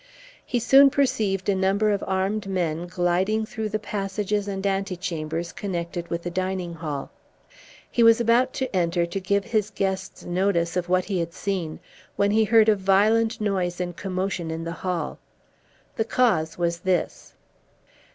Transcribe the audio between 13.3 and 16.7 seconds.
noise and commotion in the hall. The cause